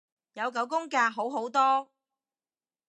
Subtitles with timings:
[0.33, 1.91] 有九宮格好好多